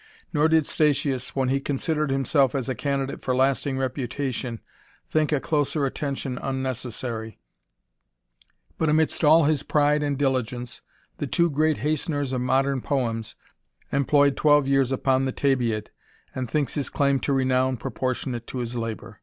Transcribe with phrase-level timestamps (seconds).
[0.33, 3.05] Nor did Statins, when he considered himself 176 THE RAMBLER.
[3.05, 4.59] as a candidate for lasting reputation,
[5.07, 7.37] think a closer attention unnecessary,
[8.79, 10.81] but amidst all his pride and indigence,
[11.19, 13.35] the two great hasteners of modem poems,
[13.91, 15.91] employed twelve years upon the Thebaid,
[16.33, 19.19] and thinks his claim to renown propor tionate to his labour.